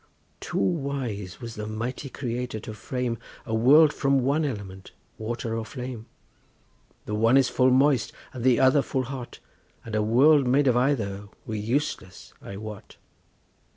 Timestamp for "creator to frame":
2.09-3.19